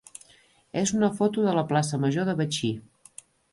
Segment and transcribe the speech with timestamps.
[0.81, 2.75] és una foto de la plaça major de Betxí.